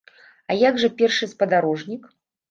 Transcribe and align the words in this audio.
А 0.53 0.53
як 0.61 0.79
жа 0.83 0.89
першы 1.01 1.29
спадарожнік? 1.33 2.09